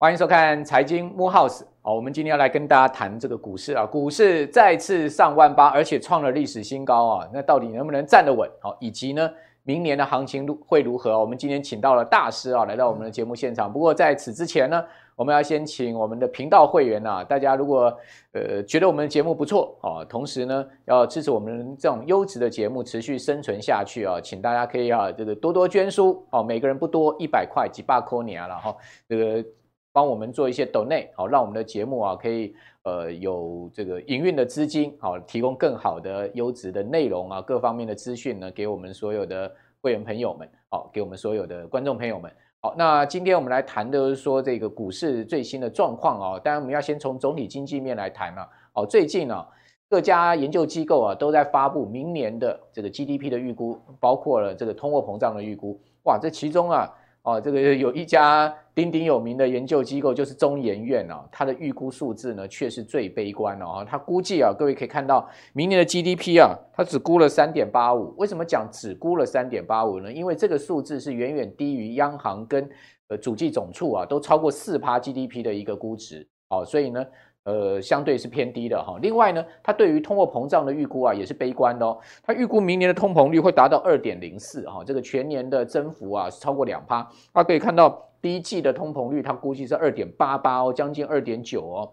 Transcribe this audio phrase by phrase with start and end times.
[0.00, 1.62] 欢迎收看财经慕 House。
[1.82, 7.28] 好，我们今天要来跟大家谈这个股市啊，股市再次上万八，而且创了历史新高啊。
[7.32, 8.48] 那到底能不能站得稳？
[8.60, 9.28] 好，以及呢，
[9.64, 11.18] 明年的行情会如何？
[11.18, 13.72] 我们今天请到了大师啊，来到我们的节目现场。
[13.72, 14.84] 不过在此之前呢，
[15.18, 17.92] 我们要先请我们的频道会员啊，大家如果
[18.30, 28.76] 呃觉得我们的节目不错啊，同时呢要支持我们这种优质的节目持续生存下去啊，请大家可以啊这个多多捐书哦，每个人不多，一百块几百块年了哈，
[29.08, 29.44] 这个。
[29.90, 32.54] 帮我们做一些 donate 好，让我们的节目啊可以
[32.84, 39.50] 呃有这个营运的资金，好，提供更好的优质的内容啊，各方面的资讯呢，给我们所有的
[39.80, 48.48] 会员朋友们，好，给我们所有的观众朋友们，好，那今天我们来谈的是说这个股市最新的状况啊，当然我们要先从总体经济面来谈了。
[48.72, 49.46] 哦，最近呢
[49.88, 56.92] 各家研究机构啊都在发布明年的这个 GDP 的预估，包括了这个通货膨胀的预估，哇，这其中啊。
[57.28, 63.84] 哦，这个有一家鼎鼎有名的研究机构，就是中研院哦，它的预估数字呢却是最悲观哦。
[63.86, 68.14] 它估计啊，各位可以看到，明年的 GDP 啊，它只估了三点八五。
[68.16, 70.10] 为什么讲只估了三点八五呢？
[70.10, 72.66] 因为这个数字是远远低于央行跟
[73.08, 76.26] 呃主计总处啊都超过四趴 GDP 的一个估值。
[76.48, 77.04] 哦，所以呢。
[77.48, 78.98] 呃，相对是偏低的哈。
[79.00, 81.98] 另外呢，它对于通货膨胀的预估啊，也是悲观的哦。
[82.22, 87.02] 它预估明年的通膨率会达到二点零四哈，这个全年的增幅啊是超过两趴。
[87.32, 91.90] 大家可以看到第一季的通膨率，它估计是二点八八哦，将近二点九哦。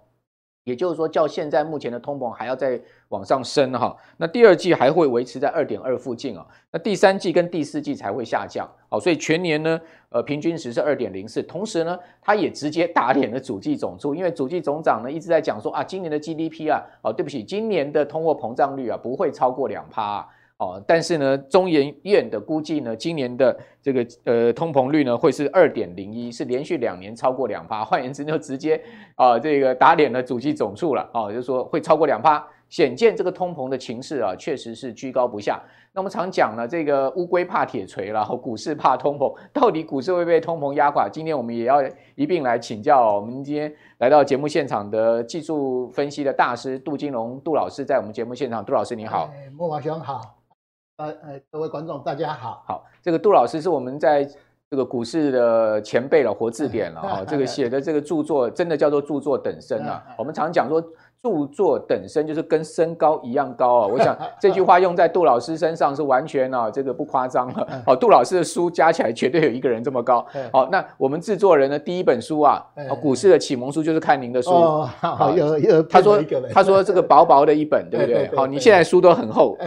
[0.65, 2.81] 也就是说，较现在目前的通膨还要再
[3.15, 3.95] 往上升哈。
[4.17, 6.45] 那第二季还会维持在二点二附近啊。
[6.71, 8.69] 那第三季跟第四季才会下降。
[8.89, 11.41] 好，所以全年呢，呃，平均值是二点零四。
[11.43, 20.27] 同时呢，它也直接打脸了主计总处，因为主计总长呢一直在讲说啊，今年的 GDP 啊，哦，对不起，今年的通货膨胀率啊不会超过两趴啊。
[20.57, 27.83] 哦，但是呢，中研院的估计呢，今年的这个呃通膨率呢会是二点零一，是连续两年超过两趴。
[27.83, 28.81] 换言之，就直接
[29.15, 32.41] 啊、这个打脸了主计总处了啊，就是说会超过两趴，
[32.75, 35.63] 显见这个通膨的情势啊，确实是居高不下。
[35.93, 41.07] 那么常讲呢，这个乌龟怕铁锤，然后股市怕通膨，到底股市会被通膨压垮？
[41.07, 41.81] 今天我们也要
[42.15, 50.35] 一并来请教我们今天来到节目现场的技术分析的大师杜金龙杜老师，在我们节目现场，杜老师你好，莫华兄好。
[50.97, 52.61] 呃呃，各位观众，大家好。
[52.67, 54.27] 好，这个杜老师是我们在
[54.69, 57.23] 这个股市的前辈了，活字典了哈。
[57.25, 60.03] 这个写的这个著作，真的叫做著作等身啊。
[60.17, 60.83] 我们常讲说。
[61.25, 63.87] 著作等身就是跟身高一样高啊！
[63.91, 67.67] 我想这句话用在杜老师身上是完全啊，这个不夸张了。
[67.83, 70.23] 好， 杜老师的书加起来绝对有一个人这么高。
[70.53, 72.63] 好，那我们制作人的第一本书啊，
[73.01, 74.51] 股市的启蒙书就是看您的书。
[74.51, 75.81] 哦，好，有有。
[75.81, 76.21] 他说
[76.53, 78.29] 他说这个薄薄的一本， 对不对？
[78.35, 79.57] 好，你现在书都很厚，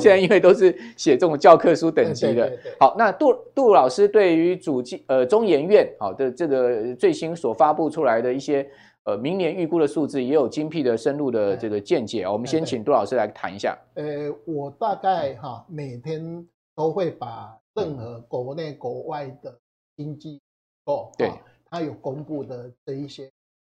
[0.00, 2.50] 现在因为都是写这种教科书等级的。
[2.80, 8.66] 好，那杜杜老师对于主计呃中研院好的这个最新所发布出来的一些。
[9.06, 12.32] 呃，明年预估的数字也有精辟的深入的这个见解啊。
[12.32, 13.78] 我们先请杜老师来谈一下。
[13.94, 14.04] 呃，
[14.44, 16.44] 我大概哈每天
[16.74, 19.56] 都会把任何国内国外的
[19.96, 20.40] 经济
[20.86, 21.30] 哦，对，
[21.66, 23.30] 它有公布的这一些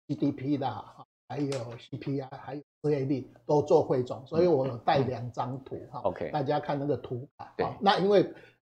[0.08, 6.00] GDP 啦，还有 CPI，还有失业率都做汇总，所以我有带两张图哈。
[6.00, 7.54] OK，大家看那个图卡。
[7.56, 8.22] 对，那因为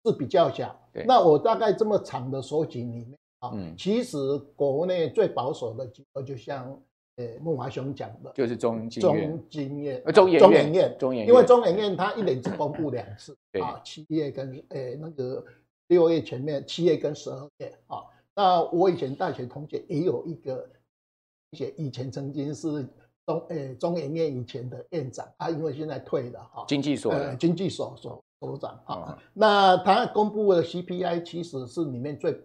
[0.04, 3.18] 是比较小，对，那我大概这么长的收集里面。
[3.52, 4.16] 嗯，其实
[4.56, 6.80] 国内最保守的机构，就像
[7.16, 15.44] 呃木华雄讲的，就是中经中经院、中研院、中研院，因为中研院它一年只公布两次，啊，七月跟呃那个
[15.88, 18.02] 六月前面，七月跟十二月啊。
[18.34, 20.68] 那我以前大学同学也有一个，
[21.76, 22.86] 以前曾经是
[23.26, 29.22] 中呃中研院以前的院长，他因为现在退了哈，经济所呃经济所所所长啊。
[29.32, 32.36] 那他公布的 CPI 其实是里面最。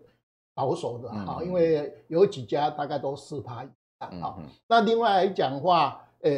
[0.59, 4.35] 保守的哈，因为有几家大概都四趴以上啊。
[4.67, 6.31] 那另外来讲的话，呃，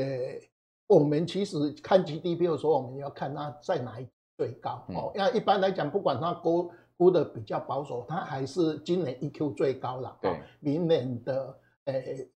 [0.85, 5.11] 我们其实看 GDP 的时候，我们要看它在哪一最高哦。
[5.15, 10.15] 那一般来讲，不管它估估的比较保守，它还是今年 EQ 最高了。
[10.21, 11.93] 对，明年的呃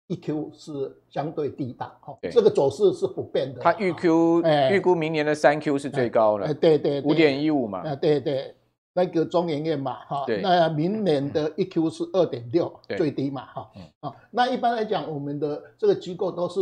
[0.07, 2.17] EQ 是相对低档哈。
[2.31, 3.61] 这个走势是不变的。
[3.61, 6.51] 它预 Q 预估明年的三 Q 是最高的。
[6.51, 7.87] 对对，五点一五嘛。
[7.87, 8.55] 啊，对对。
[8.97, 13.69] 那个中研院嘛，哈，那明年的 EQ 是二点六，最低嘛，哈，
[13.99, 16.61] 啊，那一般来讲，我们的这个机构都是，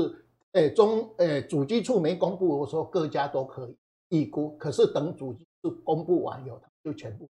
[0.54, 3.70] 诶、欸，中，诶、欸，主机处没公布我说，各家都可
[4.10, 7.30] 以预估，可是等主机处公布完以后，它就全部。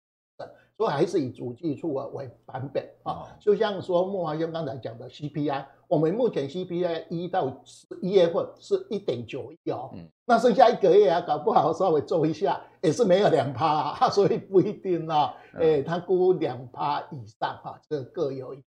[0.83, 3.23] 所以还是以主计处啊为版本啊。
[3.39, 9.93] 就像说莫华兄刚才讲的 CPI，我们目前 CPI 一到十一月份是一点九一哦，
[10.27, 15.33] 那剩下一个月啊，搞不好稍微做一下也是没有两趴啊， 所以不一定啊。
[15.55, 18.65] 哎，他估两趴以上啊，这个各有一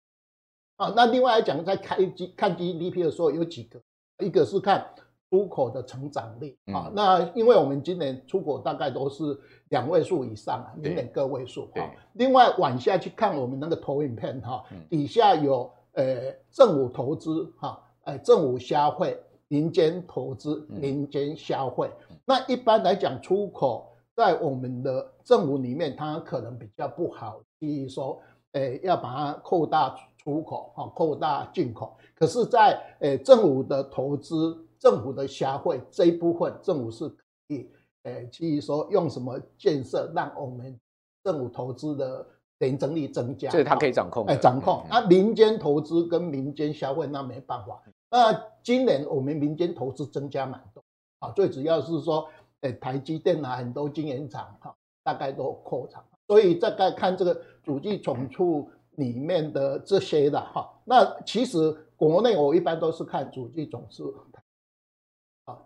[0.78, 0.92] 啊。
[0.96, 3.80] 那另外来讲，在开机看 GDP 的时候有几个，
[4.26, 4.84] 一个是看。
[5.32, 11.90] 出口的成长率啊，那因为我们今年出口大概都是两位数以上啊，零点个位数啊。
[12.14, 19.18] 另外往下去看我们那个投影片哈，底下有呃政府投资哈，呃政府消费、
[19.48, 21.90] 民间投资、民间消费。
[22.26, 28.22] 那一般来讲，出口在我们的政府里面，它可能比较不好，比如说
[28.52, 31.96] 呃要把它扩大出口哈，扩大进口。
[32.16, 34.66] 可是，在呃政府的投资。
[34.80, 37.18] 政府的消费这一部分，政府是可
[37.50, 37.70] 以，
[38.16, 40.80] 诶，至于说用什么建设让我们
[41.24, 42.26] 政府投资的
[42.60, 44.86] 年增率增加，这是他可以掌控，哎，掌控。
[44.90, 47.82] 那民间投资跟民间消费那没办法。
[48.12, 48.34] 那
[48.64, 50.84] 今年我们民间投资增加蛮多，
[51.20, 52.28] 啊，最主要是说，
[52.62, 60.70] 诶，台积电啊，很多晶圆厂哈，大概都扩厂，所以大概看这个主计总处里面的这些的哈。
[60.86, 64.14] 那其实国内我一般都是看主计总处。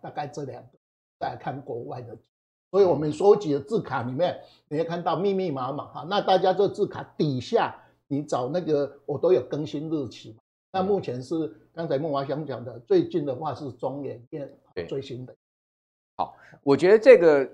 [0.01, 0.69] 大概这两个，
[1.19, 2.17] 再来看国外的，
[2.73, 4.35] 所以我们收集的字卡里面，
[4.67, 6.07] 你会看到密密麻麻哈。
[6.09, 7.75] 那大家这字卡底下，
[8.07, 10.35] 你找那个我都有更新日期。
[10.71, 14.51] 那目前是刚才孟华想讲的，最近的话是中研院
[14.89, 15.31] 最新的。
[16.17, 17.47] 好，我觉得这个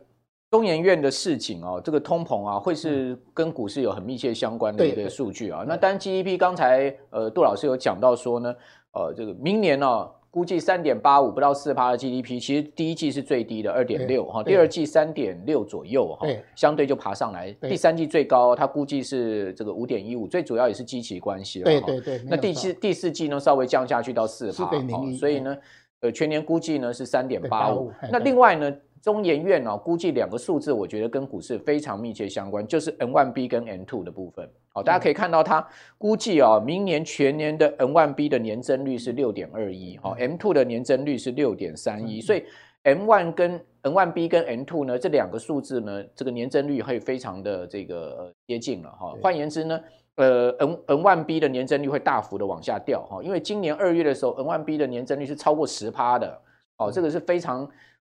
[0.50, 5.66] 中研院的事情哦，这个通膨啊，会是跟股市有很密切相关的一个数据啊。
[5.68, 8.56] 那当然 GDP 刚才呃杜老师有讲到说呢，
[8.94, 10.10] 呃，这个明年呢、啊。
[10.31, 17.51] 估计三点八五不到四趴的 GDP，其实第一季是最低的二点六哈，第二季三点六左右哈，相对就爬上来。
[17.61, 21.65] 第三季最高，它估计是这个五点一五，最主要也是基期关系了。
[21.65, 22.21] 对对对。
[22.27, 24.69] 那第四第四季呢，稍微降下去到四趴，
[25.17, 25.57] 所以呢，
[26.01, 27.91] 呃，全年估计呢是三点八五。
[28.11, 28.71] 那另外呢？
[29.01, 34.49] 中研院哦，估计两个数字，我觉得跟股市非常密切相关，就是 N1B 跟 M2 的部分。
[34.73, 35.65] 好，大家可以看到，它
[35.97, 42.43] 估计哦，明年全年的 N1B 的年增率是六点二一，好，M2 的年增率是六点三一，所以
[42.83, 49.15] M1 跟 N1B 跟 M2 呢，这两个数字呢，这个年增率会非常的这个接近了哈。
[49.21, 49.79] 换言之呢，
[50.15, 56.41] 呃，M M1B 的年增率会大幅的往下掉哈，因为今年二月的时候，M1B 的年增率是超过十趴的，
[56.77, 57.69] 哦，这个是非常。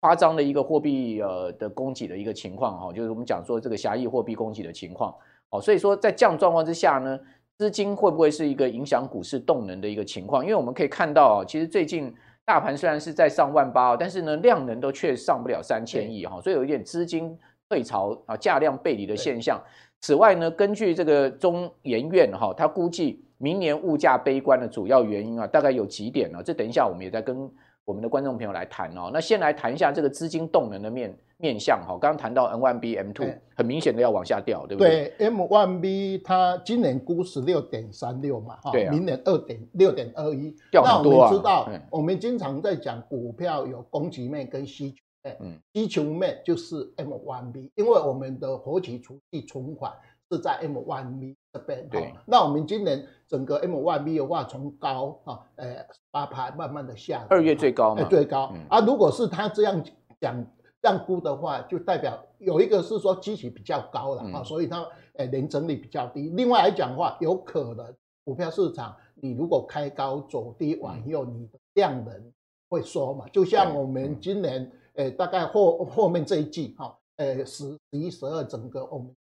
[0.02, 5.16] 夸张的一个货币呃的供给的一个情况哈，就是我们讲说这个狭义货币供给的情况
[5.52, 7.20] 哦，所以说在这样状况之下呢，
[7.60, 10.44] 资金会不会是一个影响股市动能的一个情况？
[10.44, 12.12] 因为我们可以看到啊，其实最近
[12.44, 17.38] 大盘虽然是在上万八，但是呢量能都却上不了三千亿哈，所以有一点资金
[17.70, 19.62] 退潮啊，价量背离的现象。
[20.00, 26.42] 此外呢，根据这个中研院哈，它估计明年物价悲观的主要原因啊，大概有几点呢？
[26.44, 27.48] 这等一下我们也在跟。
[27.92, 31.98] 我们的观众朋友来谈哦，那先来谈一下这个资金动能的面面向哈。
[32.00, 35.14] 刚刚谈到 N Y B M two，很明显的要往下掉，对不对？
[35.18, 41.26] 对，M1B 它今年估十六点三六嘛，哈，明年二点六点二一，掉很多啊。
[41.26, 49.92] 那我们知道，我们经常在讲股票有供给面跟需求面，嗯，需求面就是 M one B，因为我们的活期储蓄存款。
[50.32, 52.14] 是在 M1B 这边，对。
[52.26, 57.28] 那我们今年整个 M1B 的话，从高啊，呃，八排慢慢的下。
[57.30, 58.54] 二月最高嘛，最高。
[58.70, 59.84] 啊，如果是他这样
[60.22, 60.46] 讲
[60.82, 66.30] 这样估的话，就代表有一个是说基期比较高了啊，所以它呃年整理比较低。
[66.30, 72.32] 另外来讲的话，有可能股票市场你如果开高走低往右，你的量能
[72.70, 73.26] 会缩嘛。
[73.34, 79.14] 就像我们今年呃大概后后面这一季哈，呃十十一十二整个我们。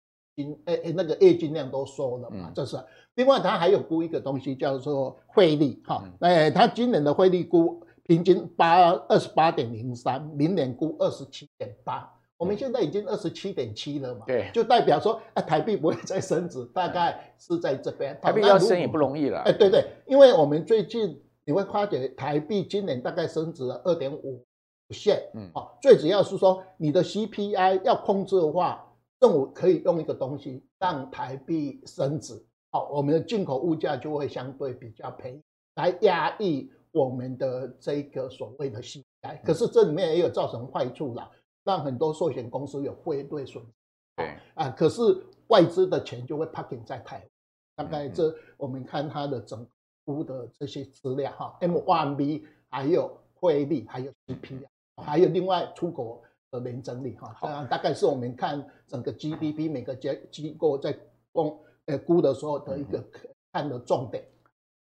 [0.66, 2.76] 诶诶，那个月均量都收了嘛，这是。
[3.14, 18.16] 另外，它还有估一个东西叫做汇率哈，诶，它今年的汇率估平均八二十八点零三，明年估二十七点八，我们现在已经二十七点七了嘛，对，就代表说，哎，台币不会再升值，大概是在这边。
[18.22, 19.40] 台币要升也不容易了。
[19.40, 24.44] 哎，对对，因为我们最近你会发觉台币今年大概升值了二点五
[24.90, 28.84] 线，嗯，哦，最主要是说你的 CPI 要控制的话。
[29.20, 35.42] 政府可以用一个东西让台币升值，好，我们的进口物价就会相对比较便宜，
[35.74, 39.42] 来压抑我们的这个所谓的 CPI。
[39.44, 41.28] 可是这里面也有造成坏处啦，
[41.64, 43.70] 让很多寿险公司有汇兑损失。
[44.16, 45.02] 对啊，可是
[45.48, 47.28] 外资的钱就会 parking 在台湾。
[47.76, 49.66] 大概这我们看它的整
[50.04, 56.22] 估的这些资料哈，M1B 还有汇率，还有 CPI，还有另外出口。
[56.50, 60.96] 的年整理哈，这样大概是我们看整个 GDP 每个机机构在
[61.32, 63.04] 公呃估的时候的一个
[63.52, 64.24] 看的重点。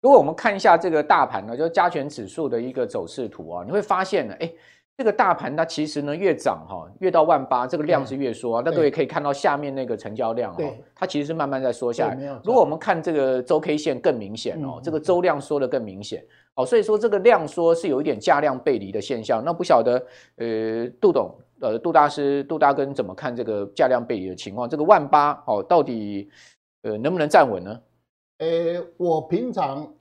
[0.00, 4.52] 如果我们看一下这个大盘呢，就是加权指数的一个走势图啊，你会发现呢，哎。
[4.94, 8.62] 这个大盘它其实呢越涨哈，越到万八，这个量是越缩啊。
[8.64, 10.62] 那各位可以看到下面那个成交量哈，
[10.94, 12.40] 它其实是慢慢在缩下来。
[12.44, 16.22] 如果我们看这个周 K 线更明显哦，这个周量缩的更明显
[16.54, 19.42] 哦，所以说这个量缩是有一点价量背离的现象。
[19.44, 20.06] 那不晓得
[20.36, 24.68] 呃杜董呃杜大师杜大根怎么看这个价量背离的情况？
[24.68, 26.30] 这个万八哦到底
[26.82, 27.80] 呃能不能站稳呢？
[28.38, 29.94] 呃，我平常。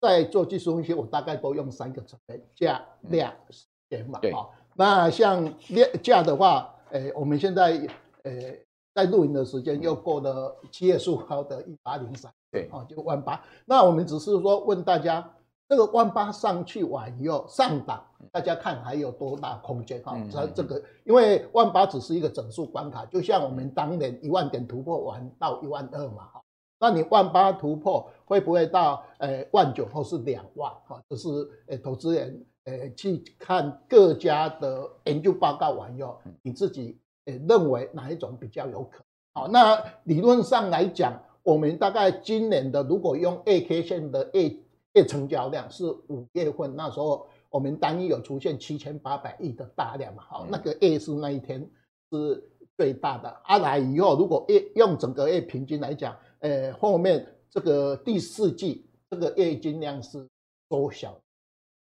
[0.00, 4.20] 在做技术分析，我大概都用三个层面：价、量、时间嘛。
[4.34, 7.80] 好，那像量价的话，呃，我们现在
[8.24, 8.63] 诶
[8.94, 13.42] 在录影的时间又过了七月十五号的一八零三，对，哦，就万八。
[13.66, 15.28] 那我们只是说问大家，
[15.68, 20.00] 这个万八上去完以后上档，大家看还有多大空间？
[20.02, 26.40] 哈，这这个，因为万八只是一个整数关卡，就像我们当年一万点突破完到一万二嘛，哈。
[26.78, 30.70] 那你万八突破会不会到呃万九或是两万？
[30.86, 31.28] 哈，这是
[31.66, 39.42] 呃投资人呃去看各家的研究报告完以后，你自己呃认为哪一种比较有可能？
[39.42, 44.56] 好，那理论上来讲，我们大概今年的如果用月 K 线的月
[44.94, 50.22] 月成交量是五月份那时候，我们单一有出现七千八百亿的大量嘛？
[50.22, 51.68] 好，那个月是那一天
[52.10, 52.42] 是
[52.76, 53.28] 最大的。
[53.44, 56.16] 啊，来以后如果月用整个月平均来讲。
[56.40, 60.28] 呃，后面这个第四季这个月均量是
[60.68, 61.18] 缩小，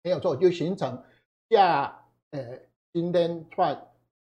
[0.02, 1.00] 没有错，就形成
[1.48, 2.58] 价呃
[2.92, 3.80] 今天创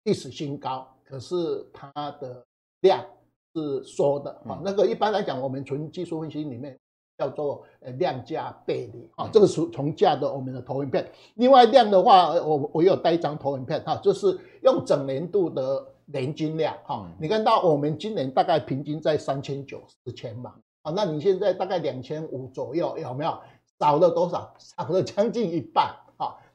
[0.04, 2.44] 历史新高，可是它的
[2.82, 3.06] 量
[3.54, 4.60] 是缩的啊。
[4.66, 6.76] 那个一般来讲，我们纯技术分析里面
[7.16, 9.30] 叫做呃量价背离啊。
[9.32, 11.08] 这个是从价的我们的投影片。
[11.36, 15.88] 另外量的话，我我有带一张投影片哈，就是用整年度的。
[16.06, 23.34] 年均量哈，你看到我们今年大概平均在三千九四千嘛，啊，那你现在大概两千五左右，有没有
[23.80, 24.54] 少了多少？
[24.60, 26.13] 少了将近一半啊。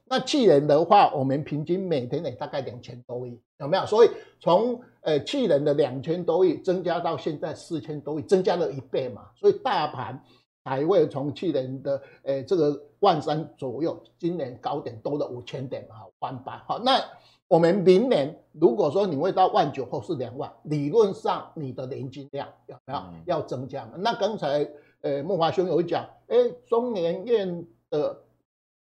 [0.09, 3.87] 那去年的话，我们平均每天也大概两千多亿，有没有？
[3.87, 4.11] 所以
[4.41, 9.29] 从呃去年的两千多亿增加到现在四千多亿，增加了一倍嘛。
[9.35, 10.23] 所以大盘
[10.65, 17.01] 还会从去年的呃这个万三左右，今年高点多了五千点啊，万八好那。
[17.51, 23.93] 我们明年如果说你会到万九或是两万，理论上你的年金量有没有要增加嘛？
[23.97, 26.37] 那刚才呃慕驊兄有讲，哎，
[26.67, 28.21] 中年院的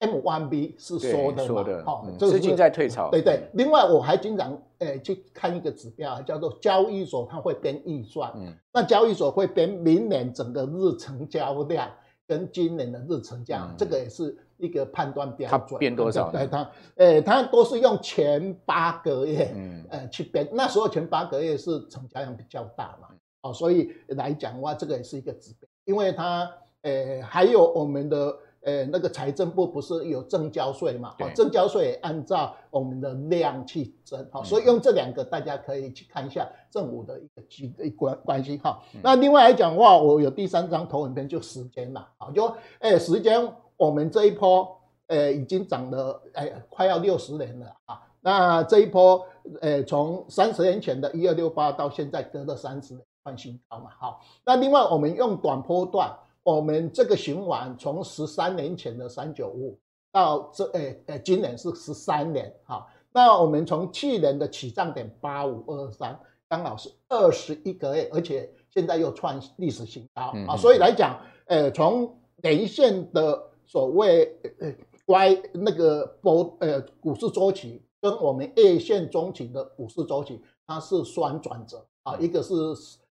[0.00, 1.84] M1B 是说的嘛？
[1.84, 3.10] 好，资金在退潮。
[3.10, 3.48] 对对。
[3.54, 11.90] 另外我还经常呃去看一个指标，叫做交易所它会编预算，嗯，那交易所会编明年整个日成交量
[12.26, 14.36] 跟今年的日成交量，这个也是。
[14.60, 16.32] 一个判断标准，它变多少？
[16.32, 20.48] 对它，诶，它都是用前八个月，嗯，呃，去编。
[20.50, 23.06] 那时候前八个月是成交量比较大嘛，
[23.42, 26.50] 哦，所以来讲的话，这个也是一个指标，因为它，
[26.82, 28.36] 诶，还有我们的，
[28.68, 31.14] 诶，那个财政部不是有征交税嘛？
[31.20, 38.78] 哦，证交税按照我们的量去征，好，所以用这两个大家可以去看一下政府的一个机关关系哈。
[39.02, 43.50] 那另外来讲的话，我有第三张投影片，就时间嘛，好，就，诶，时间。
[43.78, 48.02] 我们这一波，呃，已经涨了，哎，快要六十年了啊。
[48.20, 49.24] 那这一波，
[49.60, 54.20] 呃，从三十年前的一二六八到现在隔了三十年换新高嘛，好。
[54.44, 56.12] 那另外我们用短波段，
[56.48, 59.78] 我们这个循环从十三年前的三九五
[60.10, 62.88] 到这，呃，呃，今年是十三年，好。
[63.12, 70.56] 那我们从去年的起涨点八五二三，刚好是二十一个月，而且现在又创历史新高啊。
[70.56, 74.72] 所以来讲，呃，从年线的所谓呃
[75.04, 82.54] 乖那个波呃股市周期跟我们月线中期的股市周期，它是双转折啊，一个是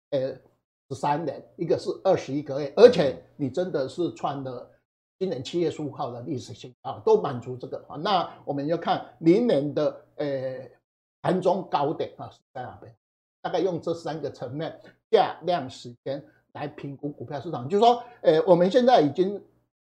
[0.09, 0.35] 呃
[0.91, 4.69] 十三年，一个是二十一个月，而且你真的是创了
[5.17, 7.95] 今年七月十五号的历史新高，都满足这个啊。
[7.95, 10.69] 那我们要看明年的呃
[11.21, 12.93] 盘中高点啊是在哪边？
[13.41, 14.77] 大概用这三个层面
[15.09, 16.21] 价量时间
[16.51, 19.41] 来评估股票市场，就是说呃我们现在已经。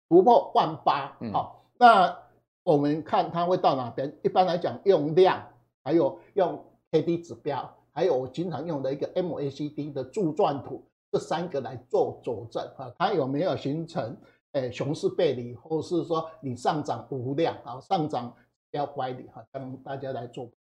[0.09, 2.17] 突破万八，好，那
[2.63, 4.17] 我们看它会到哪边？
[4.23, 5.45] 一般来讲，用量，
[5.83, 10.85] 还有用 K D 指标，还有我经常用的一个 M A C D 的柱状图，
[11.17, 14.15] 这三个来做佐证啊，它有没有形成
[14.53, 18.31] 诶熊市背离，或是说你上涨无量啊，上涨
[18.73, 20.51] 要乖离哈，让大家来做。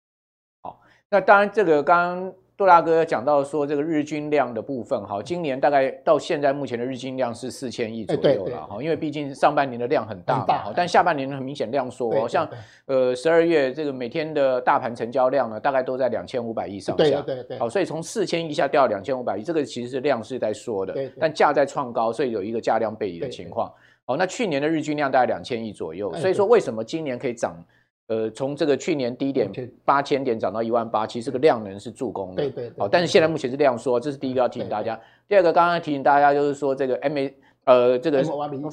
[0.62, 12.48] 好，那当然这个刚刚杜大哥讲到说这个日均量的部分，哈，今年大概到现在目前的日均量是四千亿左右了，哈，因为毕竟上半年的量很大嘛，但下半年很明显量缩，好像
[12.86, 23.70] 呃十二月这个每天的大盘成交量呢，大概都在两千五百亿上下，对对对，好，所以从四千亿下掉到两千五百亿，这个其实是量是在缩的，但价在创高，所以有一个价量背离的情况。
[24.06, 27.62] 好，那去年的日均量大概两千亿左右，所以说为什么今年可以涨？
[28.08, 29.50] 呃，从这个去年低点
[29.84, 32.36] 八千点涨到一万八，其实这个量能是助攻的。
[32.36, 32.72] 对对。
[32.78, 34.98] 好，但是现在目前是量缩，这是第一个要提醒大家。
[35.28, 37.34] 第二个，刚刚提醒大家就是说这个 M A
[37.64, 38.22] 呃这个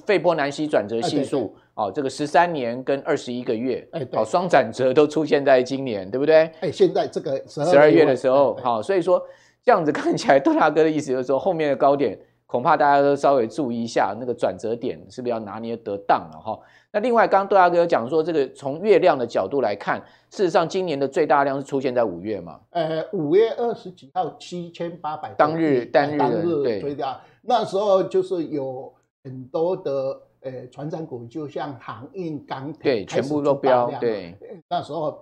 [0.06, 6.52] 费波南西转折系数，哦，这个十三年跟二十一个月，哎，好，双转折都出现在今年，对不对？
[6.60, 9.20] 哎，现在这个十二月的时候，好，所以说
[9.64, 12.18] 这样子看起来， 杜大哥的意思就是说后面的高点。
[12.54, 16.60] 恐怕大家都稍微注意一下，那个转折点是不是要拿捏得当了哈？
[16.92, 22.60] 那另外，刚刚杜大哥有讲说，这个从月亮的角度来看，事实上今年的最大量是出现在五月嘛？
[22.70, 28.94] 呃，五月二十几号七千八百当日单日当日最大，那时候就是有
[29.24, 34.38] 很多的呃船产股，就像航运、钢铁，对，全部都飙，对，
[34.70, 35.20] 那时候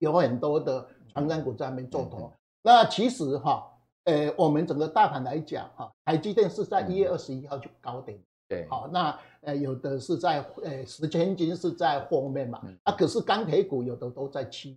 [0.00, 2.30] 有很多的船产股在那边做头。
[2.30, 2.32] 嗯、
[2.62, 3.66] 那其实哈。
[4.08, 14.76] 呃，我们整个大盘来讲，哈，台积电是在一月二十一号就高点，对，好，那呃有的是在呃十千金是在后面嘛，啊，可是钢铁股有的都在七月，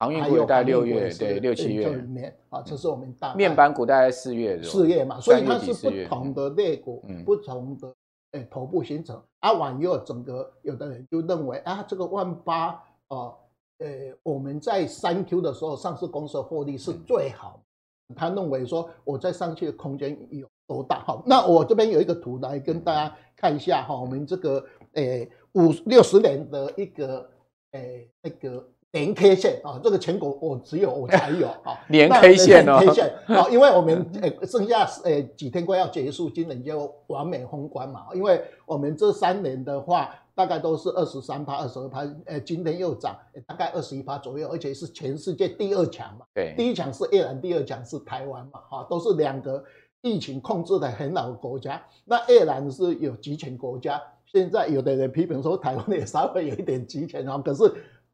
[0.00, 7.94] 航运股也在六月，对，六七月里面，啊，这是我们大面板股大概四月，四月嘛，所以它是不同的类股，不同的
[8.32, 13.32] 呃头部形成，啊，往右整个有的人就认为啊，这个万八，啊，
[13.78, 17.62] 呃，我们在三 Q 的时候上市公司的获利是最好。
[18.14, 21.00] 他认为说我在上去的空间有多大？
[21.00, 24.64] 哈，那我这边有一个图来跟大家看一下哈，我们这个
[24.94, 27.28] 诶五六十年的一个
[27.72, 40.14] 诶那个年 K 线啊，这个全国我只有我才有啊， 年 K 线哦，K 线啊，因为我们诶剩下诶几天快要结束，今年就完美封关嘛，因为我们这三年的话。
[40.40, 43.14] 大概都是二十三趴、二十二趴，呃，今天又涨，
[43.46, 46.24] 大概二十一趴左右，而且是全世界第二强嘛。
[46.32, 49.62] 对，第一强是越南，第二强是台湾嘛，哈，都是两个
[50.00, 51.82] 疫情控制的很好的国家。
[52.06, 57.70] 那越南是有集权国家，现在有的人批评说台湾也稍微有一点集权啊，可是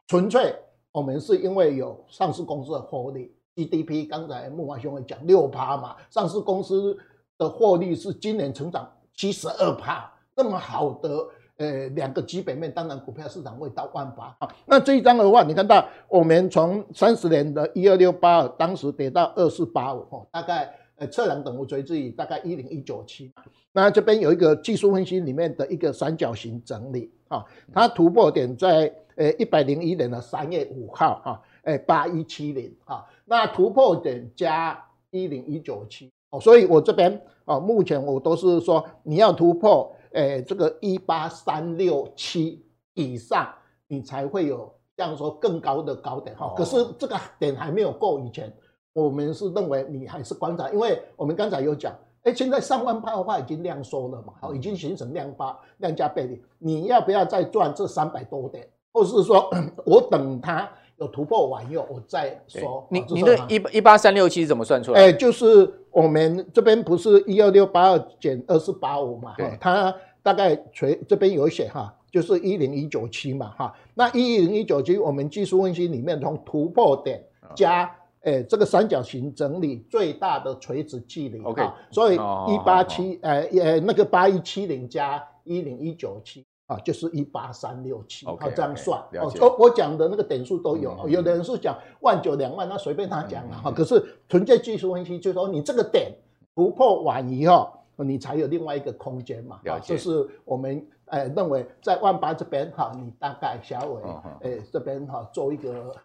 [0.08, 0.52] 纯粹
[0.90, 6.98] 我们是因为有上市公司的获利，GDP 刚才木华兄会讲六趴嘛，上市公司
[7.38, 11.28] 的获利是今年成长七十二趴，那么好的。
[11.58, 14.36] 呃，两个基本面，当然股票市场会到万八。
[14.40, 23.32] 啊，那这一张的话，你看到我们从三十年的一二六八二，当时跌到二四八五，大概呃测量等幅垂直于大概一零一九七。
[23.72, 27.42] 那这边有一个技术分析里面的一个三角形整理，啊，
[27.72, 34.78] 它突破点在呃一百零一年的三月五号，哈，呃八一七零，啊，那突破点加
[35.10, 39.90] 一零一九七，哦，所以我这边啊，目前我都是说你要突破。
[40.12, 42.64] 诶，这个一八三六七
[42.94, 43.48] 以上，
[43.86, 46.54] 你才会有这样说更高的高点哈。
[46.56, 48.52] 可是这个点还没有够以前，
[48.92, 59.50] 我们是认为你还是观察，因为我们刚才有讲，诶，现在上万八的话已经量缩了嘛，好，已经形成量八量价背离，你要不要再赚这三百多点，或者是说
[59.84, 62.86] 我等它有突破完以后我再说？
[62.90, 65.00] 你你的一一八三六七是怎么算出来？
[65.00, 65.70] 诶，就是
[66.02, 69.94] 我们这边不是一二六八二减二四八五嘛，哈，它。
[70.26, 77.88] 大概垂这边有写哈，就是一零一九七嘛哈，那一零一九七我们技术分析里面从突破点加
[78.22, 96.12] 诶这个三角形整理最大的垂直距离，OK，所以一八七呃呃那个八一七零加一零一九七啊就是一八三六七，好这样算哦，我我讲的那个点数都有，有的人是讲万九两万，那随便他讲了哈，可是纯粹技术分析就是说你这个点
[96.54, 97.70] 突破完以后。
[97.98, 99.58] 你才有另外一个空间嘛？
[99.64, 104.02] 啊，就是我们呃认为在万八这边哈，你大概小微
[104.42, 105.96] 呃这边哈做一个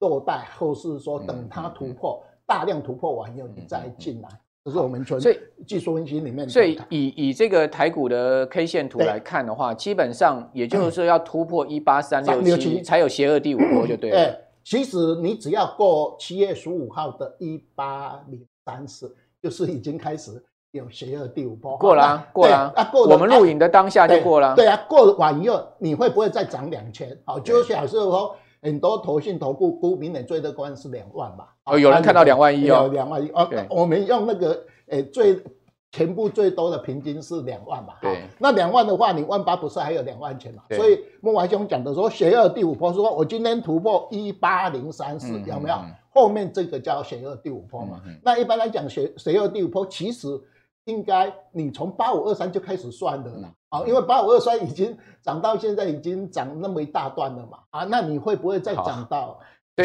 [0.00, 4.28] 落袋，或是说等它突破大量突破完以后你再进来，
[4.66, 5.20] 这是我们纯
[5.64, 6.48] 技术分析里面。
[6.48, 14.18] 所以以以这个台股的 K 线图来看的话，基本上也就是说要突破一八三六七才有邪恶第五波就对了。
[14.18, 20.42] 哎，其实你只要过七月十五号的一八零三四，就是已经开始。
[20.72, 24.66] 有邪恶第五波过了、啊，过了啊，过我们录影的当下就过了、啊对。
[24.66, 27.16] 对啊，过完以后你会不会再涨两千？
[27.24, 31.54] 好，就是假设说很多投信投顾估明年最乐观是两万吧。
[31.64, 33.48] 哦，有人看到两万一哦，两万一哦。
[33.70, 35.40] 我们用那个诶最
[35.92, 37.98] 全部最多的平均是两万吧。
[38.02, 40.62] 对，那两万的话，你万八不是还有两万钱嘛？
[40.70, 45.76] 所以慕驊兄讲的说邪恶第五波，说我今天突破一八零三四，有没有？
[46.10, 48.00] 后面这个叫邪恶第五波嘛。
[48.06, 50.28] 嗯、那一般来讲，邪邪恶第五波其实
[50.86, 59.38] 应该你从八五二三就开始算的了啊，因为八五二三已经涨到现在已经涨那么一大段了嘛啊，那你会不会再涨到？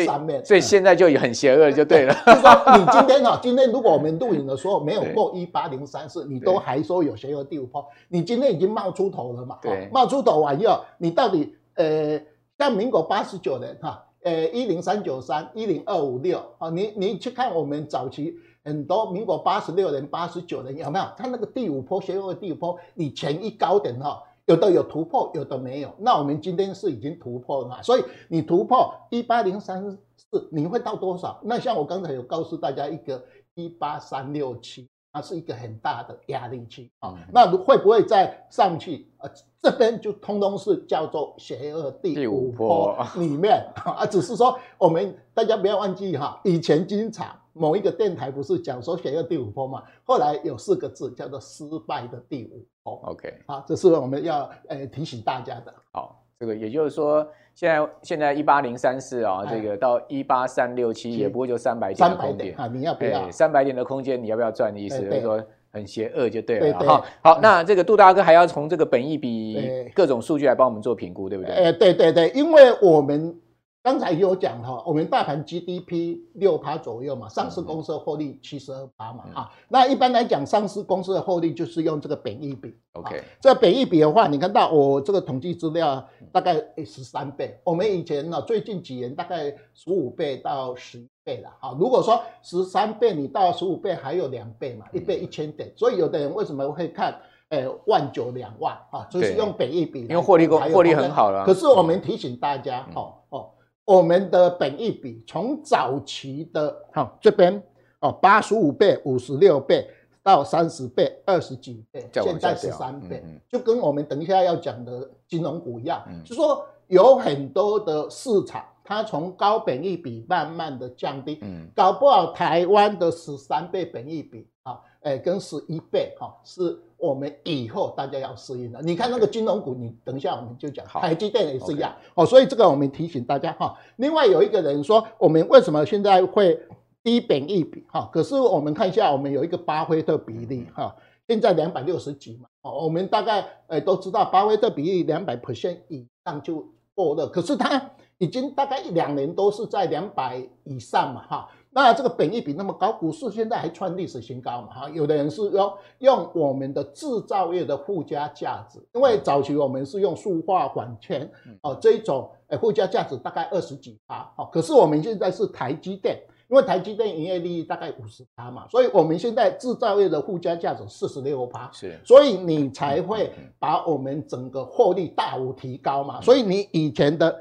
[0.06, 2.14] 上面，所以现在就很邪恶，就对了。
[2.26, 9.58] 就是说，你今天哈，今天如果我们录影的时候没有过一八零三四，你都还说有邪恶第五波，你今天已经冒出头了嘛？
[9.62, 12.18] 对，冒出头完以后，你到底呃，
[12.58, 18.34] 像民国八十九年哈，呃，一零三九三一零二五六啊，你你去看我们早期
[18.64, 21.06] 很多民国八十六年、八十九年有没有？
[21.18, 24.24] 它那个第五波邪恶第五波，你前一高点哈。
[24.48, 25.94] 有的有突破，有的没有。
[26.00, 27.82] 那我们今天是已经突破了嘛？
[27.82, 31.40] 所以你突破一八零三四，你会到多少？
[31.44, 37.16] 那像我刚才有告诉大家一个一八三六七，它是一个很大的压力区啊。
[37.32, 39.08] 那会不会再上去？
[39.20, 39.30] 呃，
[39.62, 44.06] 这边就通通是叫做邪恶第五波里面 啊。
[44.06, 47.28] 只是说我们大家不要忘记哈，以前经常。
[47.54, 49.84] 某一个电台不是讲说写个第五波嘛？
[50.04, 53.02] 后来有四个字叫做失败的第五波。
[53.12, 55.74] OK，好，这是我们要呃提醒大家的。
[55.92, 63.30] 好，这个也就是说，现在现在一八零三四啊，这个到一八三六七也不会就三百点的空间啊，你要不要？
[63.30, 65.02] 三百点的空间你要不要赚的意思？
[65.02, 66.80] 就是说很邪恶就对了。
[66.80, 71.54] 哈，好，那这个杜大哥还要从这个本益比各种数据来帮我们做评估，对不对？
[71.54, 73.38] 哎，对对对，因为我们。
[73.84, 82.76] 刚才有讲哈，我们大盘 GDP 六趴左右嘛，上市公司的获利七十二趴嘛，啊，那一般来讲，上市公司的获利就是用这个本益比。
[82.94, 86.54] OK，这本益比的话，你看到我这个统计资料大概
[86.86, 101.44] 十三倍，我们以前呢最近几年大概十五倍到十一倍了，哈，如果说十三倍你到十五倍还有两倍嘛，一倍一千点，所以有的人为什么会看，哎，万九两万啊，就是用本益比，因为获利获利很好了。
[101.48, 103.50] 可是我们提醒大家，哦哦。
[103.86, 107.62] 我们的本益比从早期的哈这边
[108.00, 109.88] 哦八十五倍、五十六倍
[110.24, 126.80] 到三十倍、二十几倍，现在十三倍，就跟我们等一下要讲的金融股一样，就是说有很多的市场，它从高本益比慢慢的降低，嗯搞不好台湾的十三倍本益比啊，哎跟十一倍哈是。
[127.02, 128.80] 我们以后大家要适应的。
[128.84, 132.24] 你看那个金融股，你等一下我们就讲，台积电也是一样哦。
[132.24, 133.76] 所以这个我们提醒大家哈。
[133.96, 136.62] 另外有一个人说，我们为什么现在会
[137.04, 138.08] 低本一比哈？
[138.14, 140.96] 可是我们看一下，我们有一个巴菲特比例哈，
[141.28, 142.48] 现在两百六十几嘛。
[142.62, 147.28] 哦，我们大概诶都知道，巴菲特比例两百 percent 以上就够了。
[147.28, 151.50] 可是他已经大概一两年都是在两百以上嘛哈。
[151.74, 154.68] 那这个本益比那么高，股市现在还创历史新高嘛？
[154.74, 161.32] 哈，有的人是用用我们的制造业的附加价值，因为早期我们是用塑化缓存
[161.62, 177.34] 哦，这一种诶附加价值大概二十几趴，哦，可是我们现在是台积电，因为台积电营业利益大概五十趴嘛，所以我们现在制造业的附加价值四十六趴，是，所以你才会把我们整个获利大幅提高嘛，所以你以前的。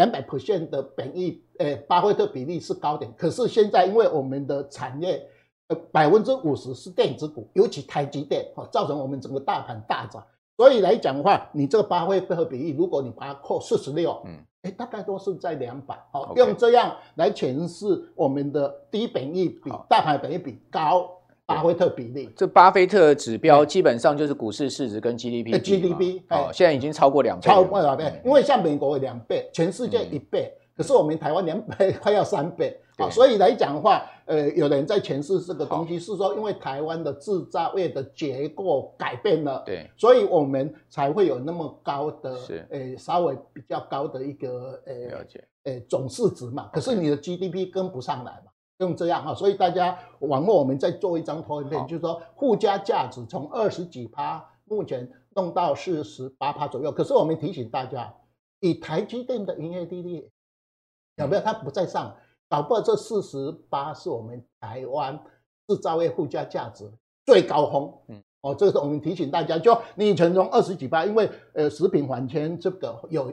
[0.00, 5.22] 两百 percent 的本益，呃，巴菲特比例是高点，可是现在因为我们的产业，
[5.68, 10.24] 呃，百分之五十是电子股，尤其台积电，哈，造成我们整个大盘大涨。
[10.56, 21.10] 所以来讲的话，你这个巴菲特比例，如果你把它扣四十六，嗯，哎，大概都是在两百，好，用这样来诠释我们的低本益比，大盘本益比高。
[21.50, 25.58] 巴菲特比例，这巴菲特指标基本上就是股市市值跟 GDP。
[25.58, 28.20] GDP 哦，现在已经超过两倍，超过两倍。
[28.24, 33.10] 因为像美国有两倍，全世界一倍，可是我们台湾两倍，快要三倍啊。
[33.10, 42.36] 所以来讲的话，呃，有人在诠释这个东西，是说因为台湾的制造业的结构改变了，对，所以我们才会有那么高的，
[42.70, 46.70] 呃，稍微比较高的一个呃，了解，呃，总市值嘛。
[46.72, 48.49] 可是你的 GDP 跟不上来嘛。
[48.80, 56.90] 用这样哈，所以大家往后我们再做一张投影片，就是说附加价值从二十几趴，目前弄到四十八趴左右。
[56.90, 58.12] 可是我们提醒大家，
[58.60, 60.30] 以台积电的营业利率
[61.16, 61.42] 有没有？
[61.42, 62.16] 它不在上，
[62.48, 65.22] 搞不好这四十八是我们台湾
[65.68, 66.90] 制造业附加价值
[67.26, 67.92] 最高峰。
[68.08, 73.30] 嗯，哦，这个是我们提醒大家，就你以前从二十几趴，因为呃食品环境这个有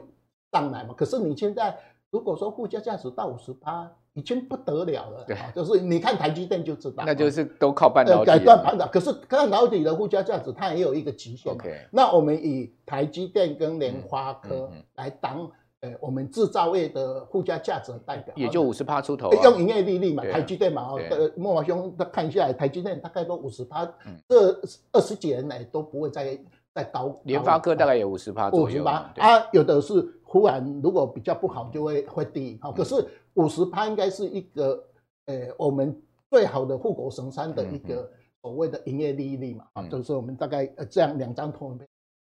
[0.52, 1.78] 上来嘛，可是你现在
[2.10, 3.90] 如果说附加价值到五十趴。
[4.18, 8.26] 已经不得了了，对，就是你看台积电就知道，那就是都靠半导体。
[8.26, 11.52] 改断半导，可是半导体的附加价值它也有一个极限。
[11.52, 15.48] OK，那我们以台积电跟联发科来当
[15.82, 19.32] 呃我们制造业的附加价值的代表，也就五十趴出头。
[19.44, 20.98] 用营业利率嘛，台积电嘛，哦，
[21.36, 23.88] 慕驊兄看下来，台积电大概都五十趴，
[24.28, 26.36] 这二十几年来都不会再
[26.74, 27.14] 再高。
[27.22, 28.66] 联发科大概也五十趴左右。
[28.66, 33.06] 五十趴啊，有的是忽然如果比较不好就会会低，好，可是。
[33.38, 34.84] 五十趴应该是一个
[35.26, 35.96] 呃，我们
[36.30, 38.10] 最好的护国神山的一个
[38.42, 41.78] 所谓的营业利益率嘛，啊、嗯，就是我们大概呃这样两张图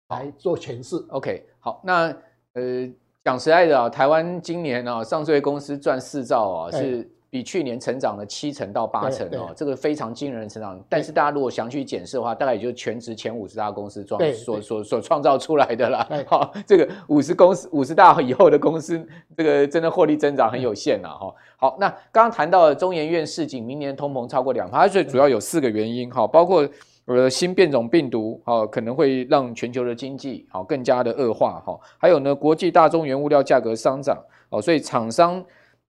[0.10, 0.96] 来做诠释。
[1.10, 2.16] OK，好，那
[2.54, 2.92] 呃
[3.24, 7.10] 讲实在的啊，台湾今年啊上市公司赚四兆啊是。
[7.34, 10.80] 比去年成长了七成到八成哦，这个非常惊人的成长。
[10.88, 16.08] 但是大家如果详细检视的话，大概也就是全职前五十大公司创所所所创造出来的啦。
[16.28, 19.04] 好， 这个五十公司五十大以后的公司，
[19.36, 21.10] 这个真的获利增长很有限呐。
[21.10, 26.70] 哈，好，那刚刚谈到了中研院市警，明年通膨超过两趴，最主要有四个原因哈，包括
[27.06, 34.16] 呃新变种病毒哦可能会让全球的经济哦更加的恶化哈，还有呢国际大宗原物料价格上涨
[34.50, 35.44] 哦，所以厂商。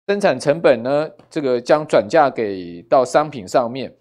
[0.08, 3.92] 生产成本呢，这个将转嫁给到商品上面，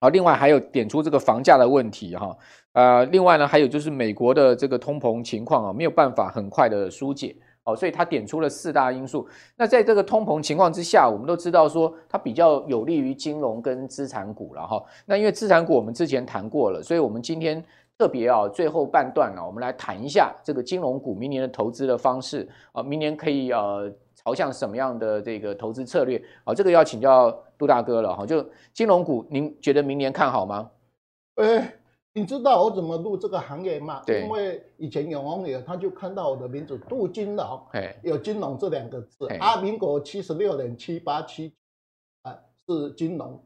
[0.00, 2.36] 好，另外还有点出这个房价的问题哈，
[2.72, 9.28] 呃，另外呢还有就是美国的这个通膨情况啊，没有办法很快的疏解，哦，所以他点出了四大因素。
[9.56, 14.82] 那在这个通膨情况之下，我们都知道说它比较有利于金融跟资产股了哈。
[15.06, 17.64] 那因为资产股我们之前谈过了，所以我们今天
[17.96, 23.88] 特别啊，最后半段呢，我们来谈一下这个金融股明年的投资的方式啊，明年可以呃。
[24.28, 26.22] 朝向什么样的这个投资策略？
[26.44, 28.26] 好，这个要请教杜大哥了哈。
[28.26, 30.70] 就金融股，您觉得明年看好吗？
[31.36, 31.76] 哎，
[32.12, 34.02] 你知道我怎么入这个行业吗？
[34.04, 37.62] 对，因为以前永红也他就看到我的名字杜金龙，
[38.02, 39.26] 有金融这两个字。
[39.38, 41.54] 啊，民国七十六年七八七
[42.20, 43.42] 啊，是金融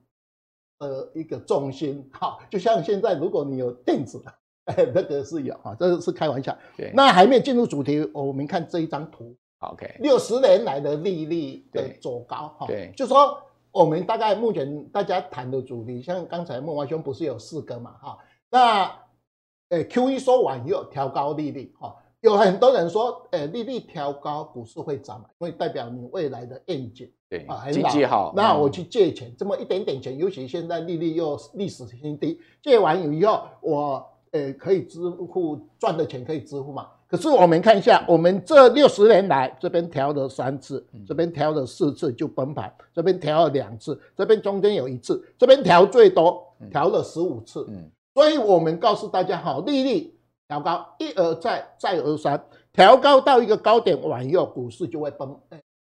[0.81, 2.11] 的一个重心。
[2.13, 4.21] 好，就像现在，如果你有电子，
[4.65, 6.57] 哎， 那个是有啊，这是开玩笑。
[6.77, 9.37] 对，那还没有进入主题，我们看这一张图。
[9.63, 13.39] OK，六十年来的利率的走高哈，对，就说
[13.71, 18.19] 我们大概目前大家谈的主题，像刚才孟华兄不是有四个嘛哈，
[18.51, 18.85] 那
[19.69, 36.89] 呃 QE 说完又调高利率哈，有很多人说呃利率调高股市会涨，因为代表你未来的愿景对啊经济好，那我去借钱这么一点点钱，尤其现在利率又历史新低，借完以后我呃可以支付赚的钱可以支付嘛。
[37.13, 47.69] 可是我们看一下，我们这六十年来，这边调了三次，这边调了四次就崩盘，这边调了两次，这边中间有一次，这边调最多，调了十五次。
[48.15, 50.15] 所以我们告诉大家，好，利率
[50.49, 55.39] 调高一而再，再而三，调高到一个高点完以后，股市就会崩，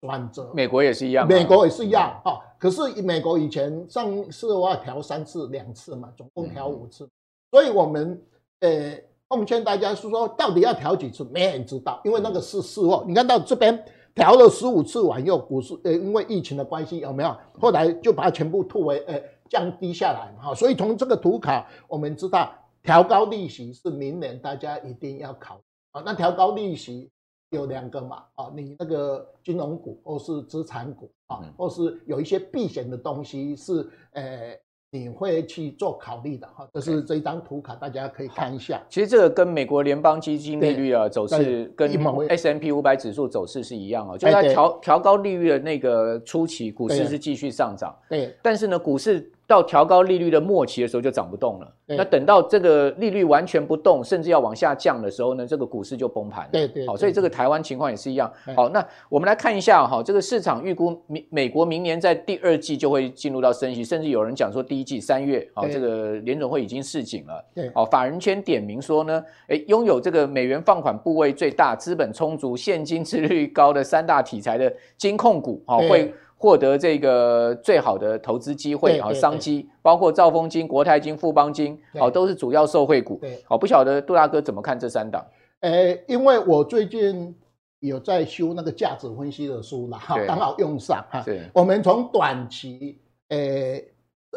[0.03, 0.53] 转折。
[0.53, 2.21] 美国也是一样，美国也是一样。
[2.23, 7.09] 哈，可是美国以前上次的话调三次，两次嘛，总共调五次。
[7.51, 8.21] 所以我们，
[8.61, 9.01] 呃。
[9.35, 11.25] 奉劝大家是说，到底要调几次？
[11.25, 13.05] 没人知道，因为那个是事后。
[13.05, 17.37] 你看到这边调了十五次完以后，股市呃，因为疫情的关系，有没有？
[17.59, 20.55] 后来就把它全部吐为呃降低下来哈。
[20.55, 26.01] 所以从这个图卡，我们知道调高利息是明年大家一定要考啊。
[26.07, 27.11] 那调高利息
[27.51, 34.57] 有两个嘛啊，你那个金融股或是资产股啊，或是有一些避险的东西是呃。
[34.95, 38.81] 你会去做考虑的哈，这是这一张图卡，大家可以看一下。
[38.89, 41.91] 其实这个跟美国联邦基金利率啊走势，跟
[42.29, 47.93] S M P 五百指数走势是一样哦，就是它调调高利率的那个初期，股市是继续上涨。
[48.09, 49.29] 对，但是呢，股市。
[49.47, 56.51] 到调高利率的末期的时候就涨不动了，那等到这个利率完全不动，甚至要往下降的时候呢，这个股市就崩盘了。
[56.53, 58.33] 对对，好，所以这个台湾情况也是一样。
[58.57, 67.45] 好，那我们来看一下哈，这个市场预估美美国明年在第二季就会进入到升息，甚至有人讲说第一季三月，好，这个联总会已经示警了。
[67.55, 76.15] 对，好，法人圈点名说呢，诶，拥有这个美元放款部位最大、资本充足、现金殖利率高的三大题材的金控股，好会。
[76.45, 83.19] 获得这个最好的投资机会啊，商机包括兆丰金、国泰金、富邦金，好都是主要受惠股。
[83.47, 85.25] 好，不晓得杜大哥怎么看这三档？
[85.61, 87.35] 诶，因为我最近
[87.81, 91.25] 有在修那个价值分析的书了哈，刚好用上哈。
[91.55, 93.83] 我们从短期，诶，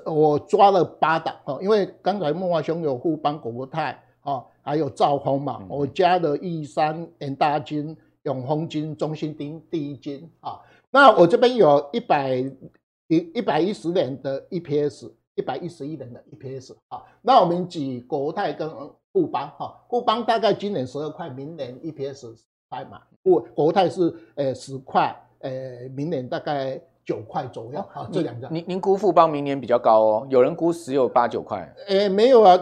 [0.05, 10.57] 我抓了八档哈，因为刚才孟华兄有富邦、国泰啊，还有兆丰嘛，我加了玉山、元大金、永丰金、中信金、第一金啊。
[10.97, 12.37] 那我这边有一百
[13.07, 17.03] 一一百一十年的 EPS，一百一十一年的 EPS 啊。
[17.21, 18.67] 那我们举国泰跟
[19.13, 22.99] 富邦哈，富邦大概今年十二块，明年 EPS 十块嘛。
[23.21, 25.51] 国国泰是呃十块，呃
[25.95, 28.09] 明年大概九块左右啊。
[28.11, 31.71] 这两家，您您估富邦明年比较高哦，有人估十有八九块。
[31.87, 32.57] 呃没有啊，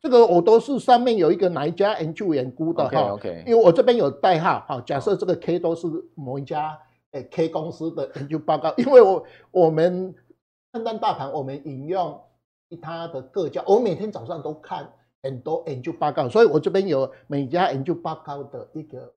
[0.00, 2.98] 这个我都是上面有一个哪一家研究员估的哈。
[2.98, 6.78] OK OK，因为我这边有代号哈，假设这个 K 都是某一家。
[7.22, 10.14] K 公司的研究报告，因为我我们
[10.72, 12.20] 判断大盘，我们引用
[12.68, 19.14] 其他的各家，我每天早上都看很多研究报告，所以我这边有每家研究报告的一个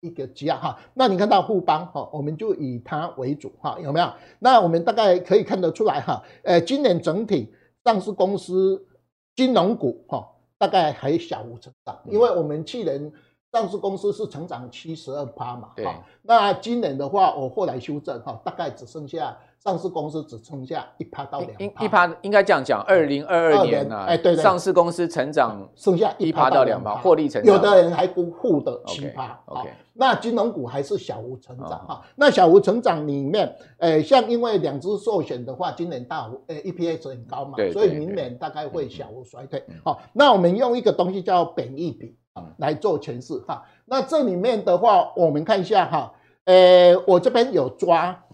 [0.00, 0.78] 一个家哈。
[0.94, 4.12] 那你看到富邦哈，我们就以它为主哈，有没有？
[4.38, 7.52] 那我们大概可以看得出来哈，呃，今年整体
[7.84, 8.86] 上市公司
[9.34, 13.12] 金融股哈，大概还小幅成长，因为我们去年。
[13.52, 15.70] 上市公司是成长七十二趴嘛？
[15.74, 15.86] 对。
[16.22, 21.84] 那今年的话，我后来修正哈，大概只剩下上市公司只剩下一趴到两趴。
[21.84, 27.52] 一趴应该这样讲，二零二二年啊，哎对对，上市公司成长剩下一趴到两趴，获利成长。
[27.54, 29.40] 有的人还不负的七趴。
[29.46, 29.68] OK。
[29.94, 32.02] 那金融股还是小幅成长哈。
[32.14, 39.62] 那小幅成长里面，呃，像因为两只寿险的话，今年大呃 EPS 很高嘛，所以明年大概会小幅衰退。
[39.84, 42.16] 好，那我们用一个东西叫本益比。
[42.58, 46.14] 来做诠释哈，那这里面的话，我们看一下哈，
[46.44, 48.24] 呃，我这边有抓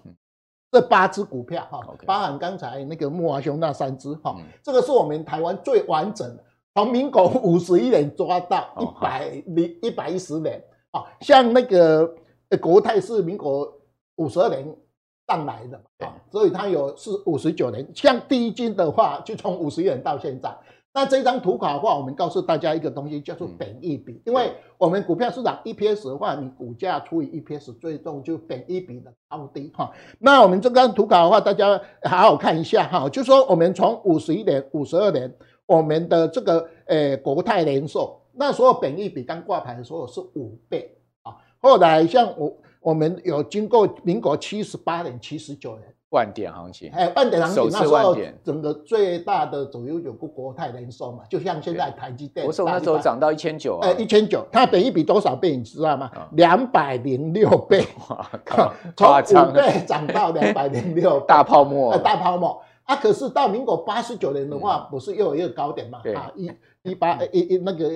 [0.71, 12.15] 这八只股票哈，包含刚才那个木华兄那三只哈，这个是我们台湾最完整的，从民国五十一年抓到一百零一百一十年啊，像那个
[12.61, 13.73] 国泰是民国
[14.17, 14.77] 五十二年
[15.27, 20.57] 上来的啊，所以它有是五十九年，像第一金的话，就从五十一年到现在。
[20.97, 24.19] 那这张图卡的话，我们告诉大家一个东西，叫做本益比。
[24.25, 29.93] 因为我们股票市场 EPS 的话，你股价除以 EPS 最重就本益比的高低哈。
[30.19, 35.31] 那我们这张图卡的话，大家好好看一下哈，就说我们从五十一年、五十二年，
[35.67, 41.37] 我们的这个呃国泰人寿那时候本益比刚挂牌的时候是五倍啊。
[41.61, 45.93] 后来像我我们有经过民国七十八年、七十九年。
[46.11, 56.11] 万点行情，哎，万点行情那时候整个最大的主流有个国泰人寿嘛，就像现在台积电，国寿那时候涨到一千九，哎，一千九，它本一比多少倍你知道吗？
[56.33, 57.85] 两百零六倍，
[58.97, 59.09] 从
[59.49, 62.63] 五倍涨到两百零六， 大泡沫，大泡沫。
[62.85, 62.95] 啊！
[62.95, 65.99] 可是到民国八十九年的话，不是又有一个高点嘛？
[66.15, 66.49] 啊，一
[66.85, 67.93] 一八一一那个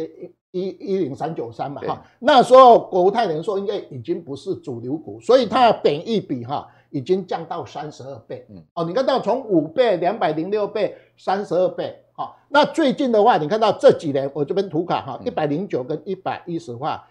[0.51, 6.67] 一一零三九三嘛，哈，那时候国泰人寿应该已经不是主流股，所以它的本益比哈。
[6.91, 17.09] 已经降到三十二倍，嗯，哦，你看到从五倍、两百零六倍、三十二倍，好，那最近的话，你看到这几年，我这边图卡哈，一百零九跟一百一十话，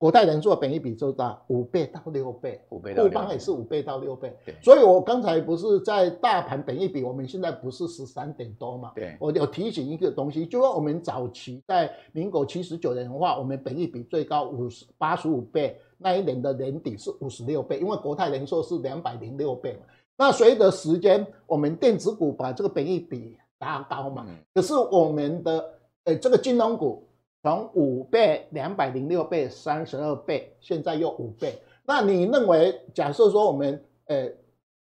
[0.00, 15.78] 国泰人寿本益比就大五倍到六倍，五倍到六倍，富邦也是五倍到六倍，对，所以我刚才不是在大盘本益比，我们现在不是十三点多嘛，对，我有提醒一个东西，就说我们早期在民国七十九年的话，我们本益比最高五十八十五倍。
[16.02, 19.80] 那一年的年底是五十六倍，因为国泰人寿是两百零六倍嘛。
[20.16, 24.26] 那随着时间，我们电子股把这个本益比拉高嘛。
[24.54, 25.62] 可是我们的
[26.04, 27.04] 呃这个金融股
[27.42, 31.58] 从五倍、两百零六倍、三十二倍，现在又五倍。
[31.86, 34.28] 那你认为，假设说我们呃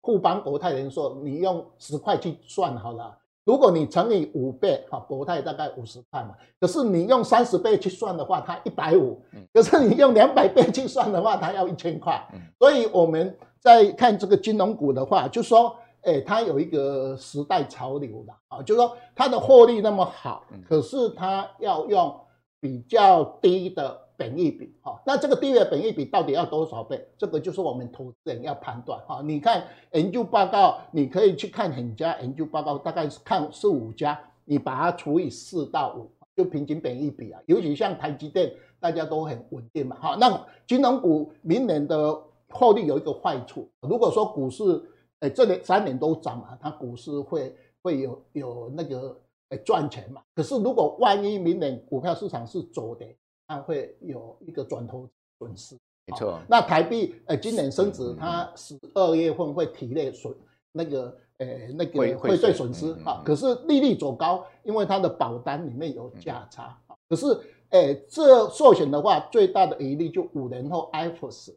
[0.02, 3.16] 富邦国泰人寿，你用十块去算好了。
[3.44, 6.34] 如果你乘以五倍，哈，国泰大概五十块嘛。
[6.60, 9.22] 可是你用三十倍去算的话，它一百五。
[9.52, 12.22] 可是你用两百倍去算的话，它要一千块。
[12.58, 22.14] 所以我们在看这个金融股的话，就说，哎，它有一个时代潮流的啊，就是说它的获利那么好，可是它要用
[22.60, 24.06] 比较低的。
[24.18, 27.06] 本益比，哈，那这个低的本益比到底要多少倍？
[27.16, 29.22] 这个就是我们投资人要判断，哈。
[29.24, 37.40] 你看研究报告，你可以去看很家研究报告，大概是看四五家，你把它除以四到五，就平均本益比啊。
[37.46, 40.16] 尤其像台积电，大家都很稳定嘛，哈。
[40.16, 44.82] 那金融股明年的获利有一个坏处，如果说股市，
[45.20, 49.16] 哎，这里三年都涨嘛，它股市会会有有那个
[49.50, 50.22] 哎赚钱嘛。
[50.34, 53.06] 可是如果万一明年股票市场是走的，
[53.46, 55.08] 它会有一个转头
[55.38, 55.74] 损失，
[56.06, 56.38] 没错。
[56.48, 60.34] 那台币呃，今年升值，它十二月份会体内损
[60.72, 61.46] 那个呃
[61.78, 63.22] 那个汇兑损失啊。
[63.24, 66.94] 可是利率走高，因为它的保单里面有价差啊。
[67.08, 67.26] 可是
[67.70, 71.54] 呃，这寿险的话，最大的疑虑就五年后 IFRS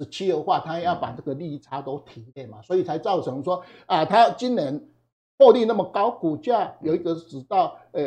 [0.00, 4.88] 十七的话，它要把这个利差都体内嘛，所以才造成说啊，它今年。
[5.38, 8.02] 获利那么高，股价有一个只到呃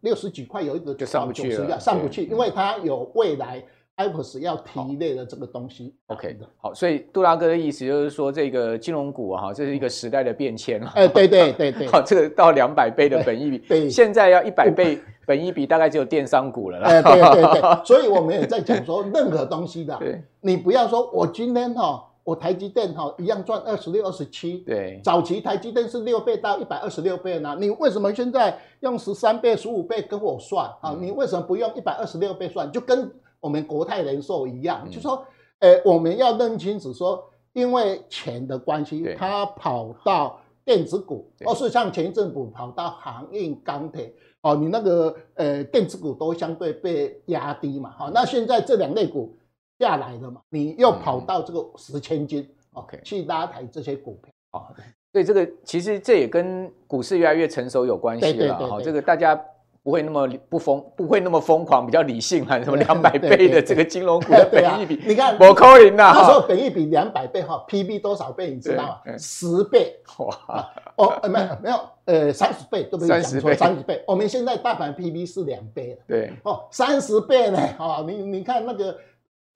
[0.00, 3.62] 六十几块，有一个就上不去了，上不去，因为它有未来
[3.96, 5.94] IPOS 要提类的这个东西。
[6.08, 10.92] OK，好，所以杜大哥的意思就是说，这个金融股哈，这是一个时代的变迁了。
[10.96, 16.88] 哎，对对对对， 好，这个到两百倍的本益比，对，现在要一百倍本益比，大概只有电商股了啦。
[16.88, 19.96] 哎，对对对， 所以我们也在讲说，任何东西的，
[20.40, 22.04] 你不要说我今天哈。
[22.26, 24.58] 我台积电哈一样赚二十六、二十七。
[24.66, 27.56] 对，早期台积电是六倍到一百二十六倍呢。
[27.60, 30.96] 你为什么现在用十三倍、十五倍跟我算啊？
[31.00, 32.68] 你为什么不用一百二十六倍算？
[32.72, 33.08] 就跟
[33.38, 35.24] 我们国泰人寿一样，就说，
[35.60, 37.22] 诶，我们要认清楚说，
[37.52, 47.94] 因为钱的关系，它跑到电子股，或是像前一阵子跑到航运、钢铁，哦，你那个呃电子股都相对被压低嘛。
[47.96, 49.32] 好，那现在这两类股。
[49.78, 54.32] 下来了嘛，你又跑到这个十千金，OK，去拉抬这些股票。
[54.52, 54.72] 好，
[55.12, 58.54] 所以这个其实这也跟股市越来越成熟有关系了。
[58.68, 59.40] 好，这个大家。
[59.86, 62.58] 不会那么不疯，不会那么疯狂，比较理性啊。
[62.64, 66.12] 什么两百倍的这个金融股的本益比，你看，我扣零了。
[66.12, 69.16] 那时候本益比两百倍哈，PB 多少倍你知道吗？
[69.16, 69.96] 十倍。
[70.18, 70.68] 哇！
[70.96, 73.06] 哦，没有没有，呃，三十倍对不对？
[73.06, 74.02] 三十倍，三十倍。
[74.08, 75.96] 我们现在大盘 PB 是两倍。
[76.08, 76.32] 对。
[76.42, 77.58] 哦，三十倍呢？
[77.78, 78.98] 哦，你你看那个，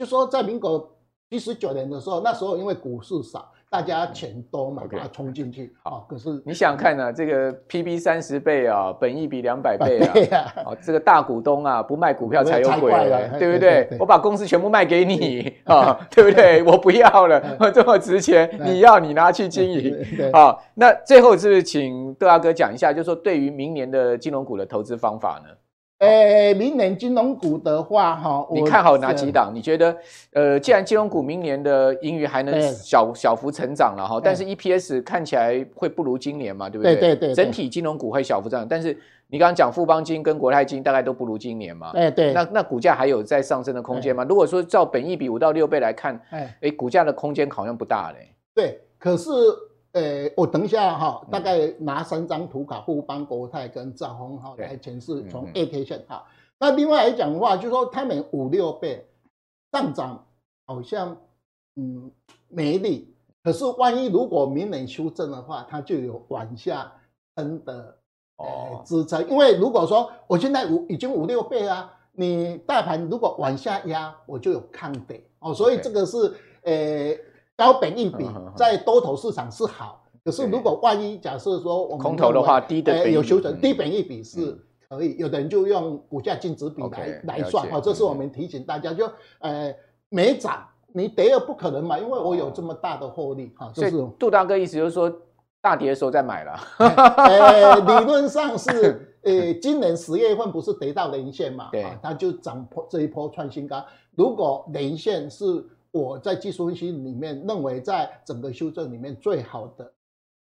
[0.01, 0.91] 就说在民国
[1.29, 3.53] 七十九年的时候，那时候因为股市少。
[3.73, 5.73] 大家钱多嘛，把它冲进去。
[5.85, 7.13] 好，可是你想看呢？
[7.13, 12.91] 这个 PB 三十倍啊，本益比两百倍啊，哦，这个大股东啊，不卖股票才有鬼，
[13.39, 13.89] 对不对？
[14.01, 16.65] 我把公司全部卖给你啊， 对不对？
[16.65, 20.05] 我不要了，我这么值钱，你要你拿去经营。
[20.33, 25.51] 好，那最后是不是请杜大哥讲一下，就是说对于明年的金融股的投资方法呢？
[26.01, 29.53] 诶、欸，明年金融股的话，哈，你看好哪几档？
[29.55, 29.95] 你觉得，
[30.33, 36.97] 呃，既然金融股明年的盈余还能小、欸、小幅成长了哈，但是 EPS 看起来会不如今年嘛，对不对？
[36.97, 38.99] 对对对，整体金融股会小幅增长，但是
[39.29, 41.93] 你刚刚讲富邦金跟国泰金大概都不如今年嘛。
[41.93, 44.23] 对，那那股价还有在上升的空间吗？
[44.23, 48.35] 欸、如果说照本益比五到六倍来看，哎、欸，股价的空间好像不大嘞。
[48.55, 49.31] 对，可是。
[49.93, 56.25] 呃、欸，我等一下哈，大概拿三张图卡，富邦、国泰跟兆丰哈来诠释从 A K 线哈。
[56.61, 59.05] 那另外来讲的话，就是说他们五六倍
[59.73, 60.25] 上涨，
[60.65, 61.17] 好像
[61.75, 62.09] 嗯
[62.47, 63.13] 没力。
[63.43, 66.93] 可是万一如果明年修正的话，它就有往下
[67.35, 67.97] 撑的
[68.37, 69.29] 呃支撑。
[69.29, 75.53] 因为如果说我现在五已经五六倍啊，你大盘如果往下压，我就有抗跌哦。
[75.53, 76.17] 所以这个是
[76.63, 76.73] 呃。
[76.73, 77.21] 欸
[77.61, 84.59] 高本益比在多头市场是好，可是如果万一假设说我们空头的话，低的有修正，低本益比是
[84.89, 89.07] 可以，有的人就用股价净值比来来算啊，这是我们提醒大家，就
[89.41, 89.75] 呃
[90.09, 93.71] 没涨，你跌了不可能嘛，因为我有这么大的获利哈。
[93.75, 95.13] 所以杜大哥意思就是说，
[95.61, 96.59] 大跌的时候再买了。
[96.79, 103.85] 呃， 理论上是， 呃，今年十月份不是跌到年线嘛，对，它就涨破这一波创新高，
[104.15, 105.63] 如果零线是。
[105.93, 109.93] 我在技术分析里面认为，在整个修正里面最好的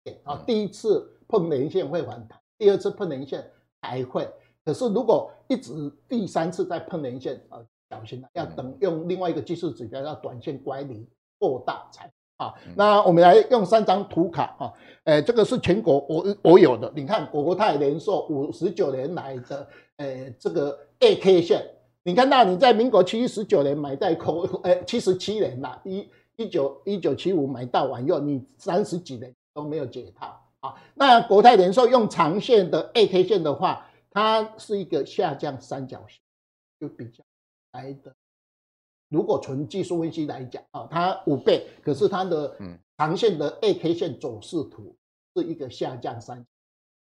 [0.03, 3.43] 点啊，第一次碰连线会反弹，第二次碰连线
[3.81, 4.29] 还会，
[4.63, 11.05] 可是如果一直第三次再碰连线啊，小心了，要等用另外一个技术指标叫短线乖离
[11.37, 12.53] 过大才啊。
[12.75, 14.73] 那我们来用三张图卡啊，
[15.03, 19.67] 诶，这个是全国我我有的，你看国泰人寿五十九年来的
[19.97, 21.65] 诶这个 A K 线。
[22.05, 30.75] 你看到你在民国七十九年买在口，呃，七十七年啦，一一九一九七五买到完以后，你三十几年都没有解套啊。
[30.95, 36.19] 那国泰人寿用长线的 A K 线的话，它是一个下降三角形，
[36.77, 37.23] 就比较
[37.71, 38.13] 来的。
[39.07, 42.53] 如果纯技术分析来讲啊，它五倍，可是它的
[42.97, 44.93] 长线的 A K 线走势图
[45.35, 46.47] 是一个下降三角形。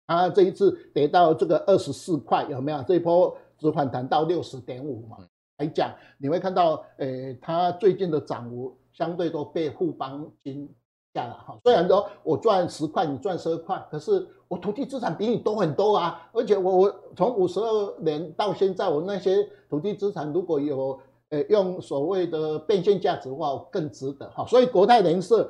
[0.08, 3.36] 它这一次跌到这个二十四块，有没有这一波？
[3.66, 5.18] 只反弹到六十点五嘛，
[5.58, 10.70] 来讲你会看到，诶、欸，它最近的涨幅相对都被富邦金
[11.14, 11.58] 下了哈。
[11.64, 16.30] 虽然说我赚十块，你赚十二块，可是我土地资产比你多很多啊。
[16.34, 21.00] 而且我我从五十二年到现在，我那些土地资产如果有
[21.30, 24.46] 诶、欸、用所谓的变现价值的话，更值得哈。
[24.46, 25.50] 所以国泰人寿，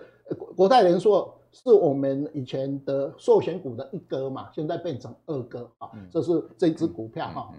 [0.56, 5.90] 国泰人寿是我们以前的寿险股的一哥嘛，现在变成二哥啊。
[6.12, 7.50] 这是这只股票哈。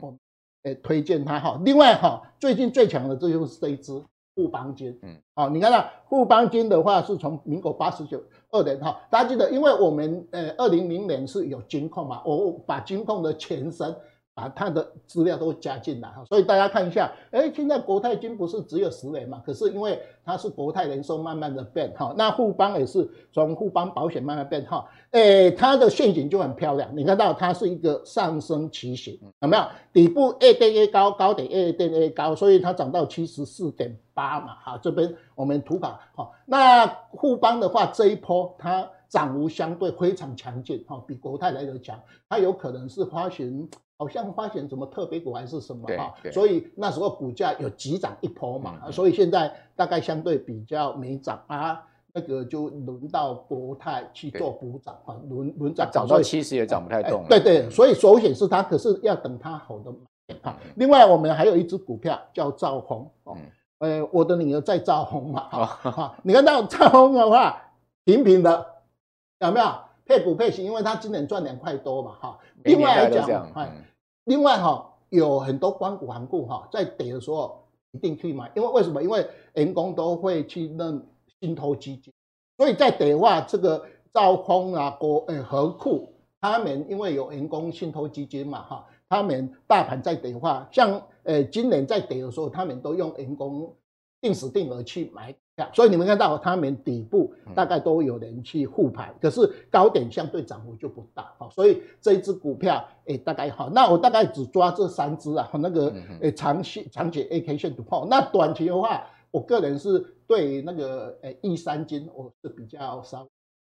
[0.75, 3.93] 推荐它哈，另外哈，最近最强的这就是这一支
[4.35, 13.95] 富邦金，嗯，好，你看到富邦金的话是从民国八十九二年哈，大家记得，因为我们呃二零零年是有金控嘛，我把金控的前身。
[14.37, 19.43] 把它的资料都加进来哈，所以大家看一下，哎，现在国泰金不是只有十年嘛？
[19.47, 29.65] 可是因为它是国泰人寿慢慢的变哈，那富邦也是从富邦保险慢慢变哈，哎，它的陷阱就很漂亮，你看到它是一个上升旗形，有没有？
[29.91, 36.87] 底部 A 点 A 高，高点 A 点 A 高，所以它涨到七十四点八嘛，哈，这边我们图卡哈，那
[37.19, 43.67] 富邦的话这一波它涨幅相对非常强劲哈，比国泰来的强，它有可能是发行。
[43.99, 51.83] 好像发现什么特别股还是什么哈，所以那时候股价有急涨一波嘛，嗯、所以现在大概相对比较没涨啊，
[52.13, 57.29] 那个就轮到国泰去做补涨啊，轮轮涨，涨到七十也涨不太动了。
[57.29, 59.91] 对对，所以首选是它，可是要等它好的
[60.43, 60.59] 啊。
[60.75, 63.37] 另外我们还有一只股票叫兆宏哦，
[63.79, 67.63] 呃，我的女儿在兆宏嘛，哈，你看到兆宏的话
[68.05, 68.67] 平平的，
[69.39, 69.67] 有没有
[70.07, 70.65] 配股配息？
[70.65, 72.39] 因为它今年赚两块多嘛，哈。
[72.63, 73.71] 另外来讲，哎，
[74.25, 79.03] 另外哈，有很多光谷行股哈，在跌的时候一定去买，因为为什么？
[79.03, 81.05] 因为员工都会去认
[81.41, 82.13] 信托基金，
[82.57, 83.85] 所以在的话这个
[84.15, 86.09] 兆丰啊、国诶和库，
[86.41, 93.75] 他们因为有员工信托基金嘛，哈，他们大盘在的话，像诶今年在跌的时候，他们都用员工
[94.21, 95.35] 定时定额去买。
[95.73, 99.41] 所以你们看到他们底部大概都有人去护盘，可是
[99.71, 113.27] 高点相对涨幅就不大，所以这一只股票，诶，大概好，那我大概只抓这三只啊，那个诶长期长期 A K 线图，那短期的话，我个人是对那个诶一三金我是比较少，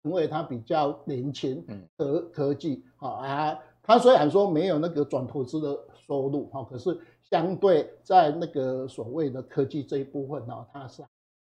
[0.03, 1.65] 因为它比较年轻，
[1.97, 11.03] 科科技好啊，它虽然说没有那个转投资的收入哈，可是相对在那个所谓的科技这一部分呢，它是。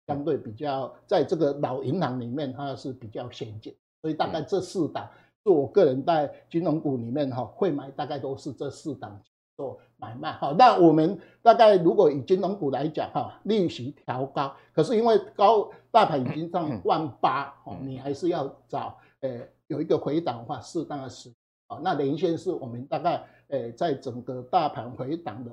[0.07, 5.09] 相对比较，在这个老银行里面，它是比较先进，所以大概这四档
[5.43, 9.19] 是我个人在金融股里面哈会买，大概都是这四档
[9.57, 10.31] 做买卖。
[10.33, 21.35] 好，那我们大概如果以金融股来讲哈，利息调高，可是因为高大盘已经上万八，哦，你还是要找呃有一个回档的话，适当的时机。
[21.67, 25.51] 好，那连线是我们大概呃在整个大盘回档的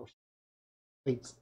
[1.05, 1.33] 位置。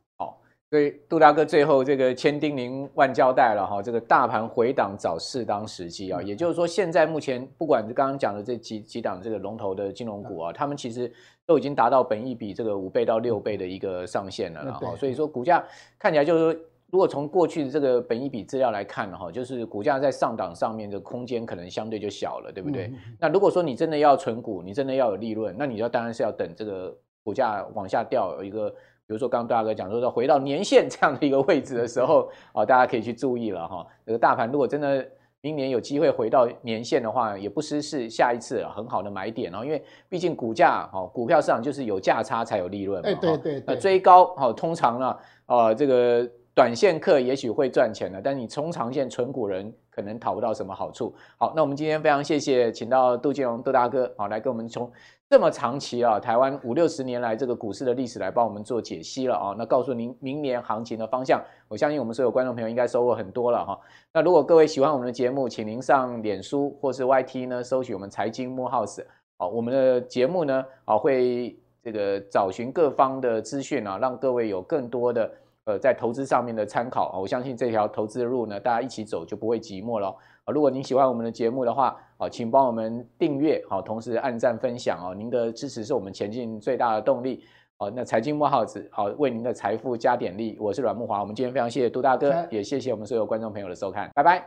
[0.70, 11.12] 所以杜大哥最后这个千叮咛万交代了哈，这个大盘回档找适当时机啊，也就是说，现在目前不管是刚刚讲的这几几档这个龙头的金融股啊，他们其实
[11.44, 15.64] 都已经达到本益比这个五倍到六倍的一个上限了哈，所以说股价
[15.98, 16.60] 看起来就是说，
[16.92, 22.92] 如果从过去的这个本益比资料来看哈，就是股价在上档上面的空间可能相对就小了，对不对？
[23.18, 28.72] 那如果说你真的要存股，你真的要有利润，那你要当然是要等这个股价往下掉有一个。
[29.10, 33.84] 比如说，刚刚大哥讲说，说回到年线这样的一个位置的时候， 啊，大家可以去注意了哈。
[34.06, 35.04] 这个大盘如果真的
[35.40, 39.64] 明年有机会回到年线的话，也不失是下一次很好的买点哦。
[39.64, 43.08] 因为毕竟股价，哈，股票市场就是有价差才有利润嘛。
[43.10, 43.76] 哎，对对对。
[43.76, 51.12] 追高，哈，通常呢，呃，这个短线客也许会赚钱的，但你中长线存股人可能讨不到什么好处。
[51.36, 54.88] 好，那我们今天非常谢谢请到杜金龙杜大哥，好，来跟我们从。
[55.30, 63.78] 这么长期啊，台湾五六十年来这个股市的历史来帮我们做解析了啊，那告诉您明年行情的方向，我相信我们所有观众朋友应该收获很多了哈。
[64.12, 69.04] 那如果各位喜欢我们的节目，请您上脸书或是 YT 呢，搜取我们财经慕 House，
[69.38, 75.30] 好，我们的节目呢，啊会这个找寻各方的资讯啊，让各位有更多的
[75.66, 80.12] 呃在投资上面的参考啊，我相信这条投资的路呢，大家一起走就不会寂寞了。
[80.46, 85.14] 如果您喜欢我们的节目的话，好，请帮我们订阅，好，同时按赞分享哦。
[85.14, 87.42] 您的支持是我们前进最大的动力。
[87.78, 90.54] 好，那财经慕 House，好，为您的财富加点力。
[90.60, 94.46] 我是阮木华，我们今天非常谢谢杜大哥，也谢谢我们所有观众朋友的收看，拜拜。